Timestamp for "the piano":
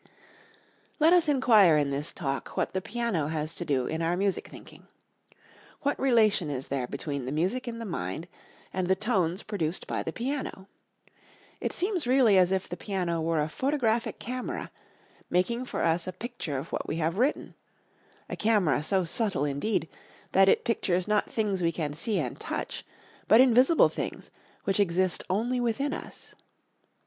2.73-3.27, 10.01-10.67, 12.67-13.21